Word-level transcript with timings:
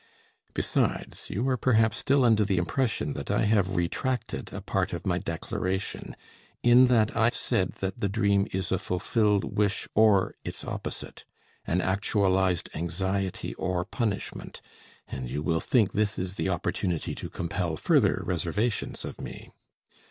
Besides, 0.55 1.29
you 1.29 1.47
are 1.47 1.57
perhaps 1.57 1.95
still 1.97 2.25
under 2.25 2.43
the 2.43 2.57
impression 2.57 3.13
that 3.13 3.29
I 3.29 3.43
have 3.45 3.75
retracted 3.75 4.51
a 4.51 4.59
part 4.59 4.93
of 4.93 5.05
my 5.05 5.19
declaration, 5.19 6.15
in 6.63 6.87
that 6.87 7.15
I 7.15 7.29
said 7.29 7.73
that 7.81 7.99
the 7.99 8.09
dream 8.09 8.47
is 8.51 8.71
a 8.71 8.79
fulfilled 8.79 9.55
wish 9.55 9.87
or 9.93 10.33
its 10.43 10.65
opposite, 10.65 11.23
an 11.67 11.81
actualized 11.81 12.67
anxiety 12.73 13.53
or 13.53 13.85
punishment, 13.85 14.59
and 15.07 15.29
you 15.29 15.43
will 15.43 15.59
think 15.61 15.91
this 15.91 16.17
is 16.17 16.33
the 16.33 16.49
opportunity 16.49 17.13
to 17.13 17.29
compel 17.29 17.75
further 17.75 18.23
reservations 18.25 19.05
of 19.05 19.21
me. 19.21 19.51